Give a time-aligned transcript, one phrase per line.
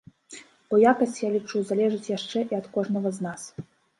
[0.71, 3.41] Бо якасць, я лічу, залежыць яшчэ і ад кожнага з нас.